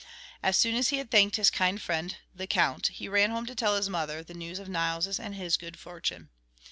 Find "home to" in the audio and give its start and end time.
3.29-3.53